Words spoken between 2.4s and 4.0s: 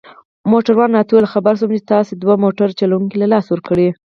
موټر چلوونکي له لاسه ورکړي.